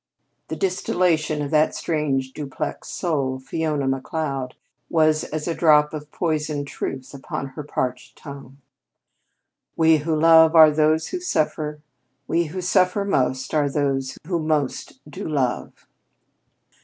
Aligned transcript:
'"The 0.47 0.55
distillation 0.55 1.43
of 1.43 1.51
that 1.51 1.75
strange 1.75 2.33
duplex 2.33 2.87
soul, 2.89 3.37
Fiona 3.37 3.87
Macleod, 3.87 4.55
was 4.89 5.23
as 5.25 5.47
a 5.47 5.53
drop 5.53 5.93
of 5.93 6.11
poisoned 6.11 6.65
truth 6.65 7.13
upon 7.13 7.49
her 7.49 7.61
parched 7.61 8.17
tongue. 8.17 8.57
"We 9.75 9.97
who 9.97 10.19
love 10.19 10.55
are 10.55 10.71
those 10.71 11.09
who 11.09 11.19
suffer; 11.19 11.81
We 12.27 12.45
who 12.45 12.61
suffer 12.61 13.05
most 13.05 13.53
are 13.53 13.69
those 13.69 14.17
who 14.25 14.39
most 14.39 14.99
do 15.07 15.29
love." 15.29 15.85